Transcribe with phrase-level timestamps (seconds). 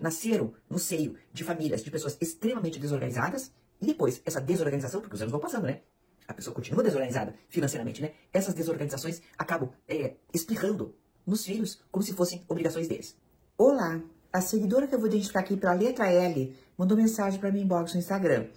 [0.00, 5.20] nasceram no seio de famílias de pessoas extremamente desorganizadas e depois essa desorganização, porque os
[5.20, 5.80] anos vão passando, né?
[6.26, 8.12] A pessoa continua desorganizada financeiramente, né?
[8.32, 10.94] Essas desorganizações acabam é, espirrando
[11.26, 13.16] nos filhos como se fossem obrigações deles.
[13.58, 14.00] Olá,
[14.32, 17.94] a seguidora que eu vou identificar aqui pela letra L mandou mensagem para mim inbox
[17.94, 18.48] no Instagram.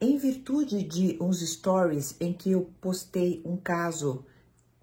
[0.00, 4.24] Em virtude de uns stories em que eu postei um caso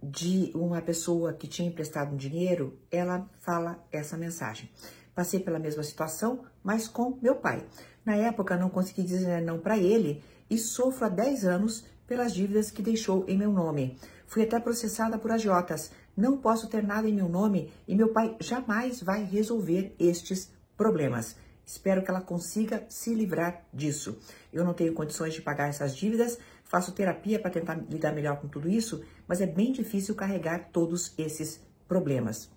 [0.03, 4.69] de uma pessoa que tinha emprestado dinheiro, ela fala essa mensagem.
[5.15, 7.65] Passei pela mesma situação, mas com meu pai.
[8.05, 12.69] Na época não consegui dizer não para ele e sofro há 10 anos pelas dívidas
[12.69, 13.97] que deixou em meu nome.
[14.27, 15.91] Fui até processada por agiotas.
[16.15, 21.35] Não posso ter nada em meu nome e meu pai jamais vai resolver estes problemas.
[21.65, 24.19] Espero que ela consiga se livrar disso.
[24.53, 28.47] Eu não tenho condições de pagar essas dívidas, faço terapia para tentar lidar melhor com
[28.47, 32.54] tudo isso, mas é bem difícil carregar todos esses problemas.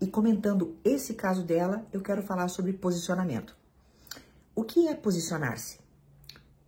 [0.00, 3.56] E comentando esse caso dela, eu quero falar sobre posicionamento.
[4.54, 5.78] O que é posicionar-se?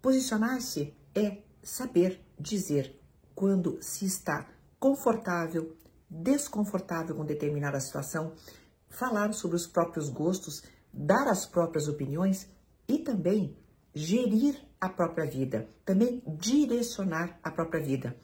[0.00, 3.00] Posicionar-se é saber dizer
[3.34, 5.76] quando se está confortável,
[6.08, 8.32] desconfortável com determinada situação,
[8.88, 12.48] falar sobre os próprios gostos, dar as próprias opiniões
[12.86, 13.56] e também
[13.94, 18.16] gerir a própria vida, também direcionar a própria vida.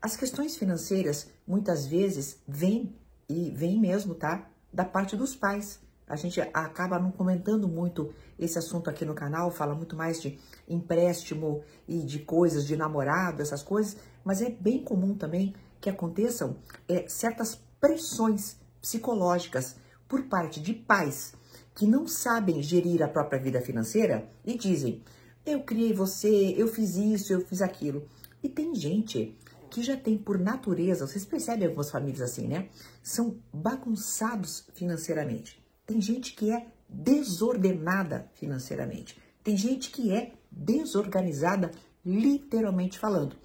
[0.00, 2.96] As questões financeiras muitas vezes vêm
[3.28, 4.48] e vêm mesmo, tá?
[4.72, 5.80] Da parte dos pais.
[6.06, 10.38] A gente acaba não comentando muito esse assunto aqui no canal, fala muito mais de
[10.66, 16.56] empréstimo e de coisas, de namorado, essas coisas, mas é bem comum também que aconteçam
[16.88, 19.76] é, certas pressões psicológicas
[20.08, 21.34] por parte de pais
[21.74, 25.02] que não sabem gerir a própria vida financeira e dizem:
[25.44, 28.06] eu criei você, eu fiz isso, eu fiz aquilo.
[28.42, 29.36] E tem gente
[29.68, 32.68] que já tem por natureza, vocês percebem algumas famílias assim, né?
[33.02, 35.62] São bagunçados financeiramente.
[35.86, 39.18] Tem gente que é desordenada financeiramente.
[39.44, 41.70] Tem gente que é desorganizada,
[42.04, 43.36] literalmente falando.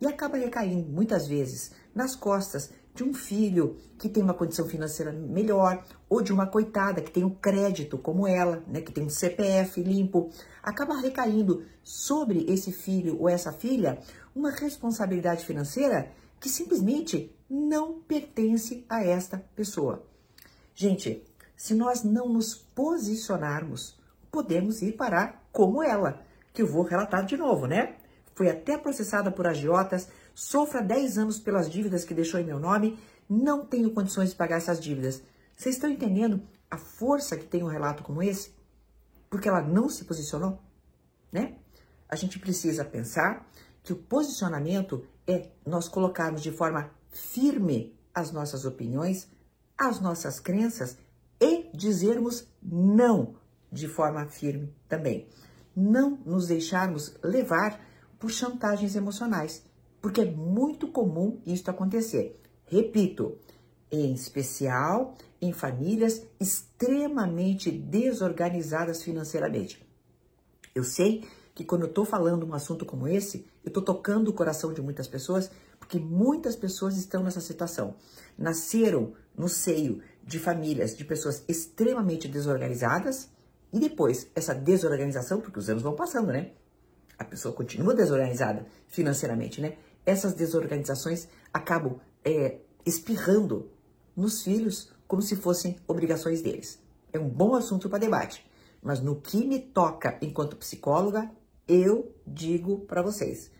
[0.00, 5.12] E acaba recaindo muitas vezes nas costas de um filho que tem uma condição financeira
[5.12, 9.08] melhor, ou de uma coitada que tem um crédito como ela, né, que tem um
[9.08, 10.30] CPF limpo,
[10.62, 13.98] acaba recaindo sobre esse filho ou essa filha
[14.34, 20.04] uma responsabilidade financeira que simplesmente não pertence a esta pessoa.
[20.74, 21.24] Gente,
[21.56, 23.96] se nós não nos posicionarmos,
[24.30, 26.20] podemos ir parar como ela,
[26.52, 27.96] que eu vou relatar de novo, né?
[28.34, 32.58] Foi até processada por agiotas, sofro há 10 anos pelas dívidas que deixou em meu
[32.58, 32.98] nome,
[33.28, 35.22] não tenho condições de pagar essas dívidas.
[35.56, 38.54] Vocês estão entendendo a força que tem um relato como esse?
[39.30, 40.60] Porque ela não se posicionou,
[41.30, 41.56] né?
[42.08, 43.48] A gente precisa pensar
[43.82, 49.28] que o posicionamento é nós colocarmos de forma firme as nossas opiniões,
[49.76, 50.98] as nossas crenças
[51.40, 53.34] e dizermos não
[53.70, 55.28] de forma firme também.
[55.74, 57.80] Não nos deixarmos levar
[58.18, 59.64] por chantagens emocionais,
[60.02, 62.38] porque é muito comum isso acontecer.
[62.66, 63.38] Repito,
[63.90, 69.84] em especial em famílias extremamente desorganizadas financeiramente.
[70.74, 71.24] Eu sei
[71.54, 74.80] que quando eu estou falando um assunto como esse, eu estou tocando o coração de
[74.80, 77.96] muitas pessoas, porque muitas pessoas estão nessa situação.
[78.38, 83.28] Nasceram no seio de famílias de pessoas extremamente desorganizadas
[83.72, 86.52] e depois essa desorganização, porque os anos vão passando, né?
[87.22, 89.76] a pessoa continua desorganizada financeiramente, né?
[90.04, 93.70] Essas desorganizações acabam é, espirrando
[94.16, 96.80] nos filhos como se fossem obrigações deles.
[97.12, 98.44] É um bom assunto para debate,
[98.82, 101.30] mas no que me toca enquanto psicóloga,
[101.68, 103.50] eu digo para vocês: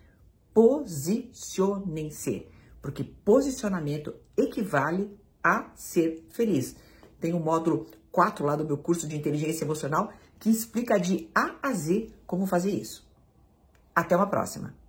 [0.53, 2.47] posicionem-se,
[2.81, 6.75] porque posicionamento equivale a ser feliz.
[7.21, 11.57] Tem um módulo 4 lá do meu curso de inteligência emocional que explica de A
[11.63, 13.09] a Z como fazer isso.
[13.95, 14.82] Até uma próxima!